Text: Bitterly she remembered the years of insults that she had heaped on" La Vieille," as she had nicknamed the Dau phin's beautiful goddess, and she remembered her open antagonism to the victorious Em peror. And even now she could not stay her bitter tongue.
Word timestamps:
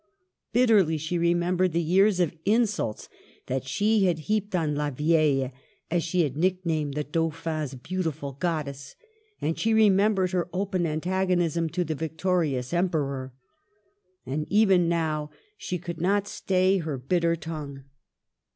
Bitterly 0.51 0.97
she 0.97 1.19
remembered 1.19 1.73
the 1.73 1.79
years 1.79 2.19
of 2.19 2.35
insults 2.43 3.07
that 3.45 3.67
she 3.67 4.05
had 4.05 4.17
heaped 4.17 4.55
on" 4.55 4.73
La 4.75 4.89
Vieille," 4.89 5.51
as 5.91 6.01
she 6.03 6.23
had 6.23 6.35
nicknamed 6.35 6.95
the 6.95 7.03
Dau 7.03 7.29
phin's 7.29 7.75
beautiful 7.75 8.31
goddess, 8.31 8.95
and 9.39 9.59
she 9.59 9.75
remembered 9.75 10.31
her 10.31 10.49
open 10.53 10.87
antagonism 10.87 11.69
to 11.69 11.83
the 11.83 11.93
victorious 11.93 12.73
Em 12.73 12.89
peror. 12.89 13.29
And 14.25 14.47
even 14.49 14.89
now 14.89 15.29
she 15.55 15.77
could 15.77 16.01
not 16.01 16.27
stay 16.27 16.79
her 16.79 16.97
bitter 16.97 17.35
tongue. 17.35 17.83